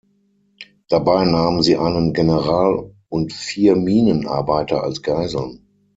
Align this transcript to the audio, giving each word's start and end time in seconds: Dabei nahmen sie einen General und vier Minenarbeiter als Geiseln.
Dabei 0.89 1.25
nahmen 1.25 1.61
sie 1.61 1.77
einen 1.77 2.13
General 2.13 2.91
und 3.07 3.33
vier 3.33 3.75
Minenarbeiter 3.75 4.81
als 4.81 5.03
Geiseln. 5.03 5.67